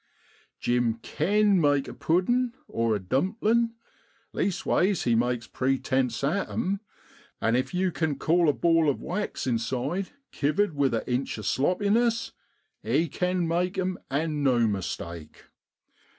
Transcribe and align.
Jim 0.59 0.95
ken 1.03 1.61
make 1.61 1.87
a 1.87 1.93
puddin' 1.93 2.55
or 2.67 2.95
a 2.95 2.99
dumplin' 2.99 3.75
leastways 4.33 5.03
he 5.03 5.13
makes 5.13 5.45
pretence 5.45 6.23
at 6.23 6.49
'em, 6.49 6.79
an' 7.39 7.55
if 7.55 7.71
you 7.71 7.91
ken 7.91 8.15
call 8.17 8.49
a 8.49 8.53
ball 8.53 8.89
of 8.89 8.99
wax 8.99 9.45
inside, 9.45 10.09
kivered 10.31 10.73
with 10.73 10.95
a 10.95 11.07
inch 11.07 11.37
of 11.37 11.45
sloppiness, 11.45 12.31
he 12.81 13.07
ken 13.07 13.47
make 13.47 13.77
'em, 13.77 13.99
an' 14.09 14.41
no 14.41 14.65
mistake. 14.67 15.43